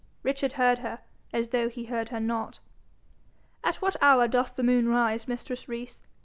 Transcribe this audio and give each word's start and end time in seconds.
Richard 0.23 0.53
heard 0.53 0.79
her 0.79 1.01
as 1.31 1.49
though 1.49 1.69
he 1.69 1.85
heard 1.85 2.09
her 2.09 2.19
not. 2.19 2.59
'At 3.63 3.83
what 3.83 3.95
hour 4.01 4.27
doth 4.27 4.55
the 4.55 4.63
moon 4.63 4.87
rise, 4.89 5.27
mistress 5.27 5.69
Rees?' 5.69 6.01